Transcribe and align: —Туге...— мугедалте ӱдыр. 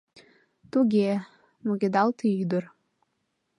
—Туге...— 0.71 1.11
мугедалте 1.65 2.27
ӱдыр. 2.41 2.63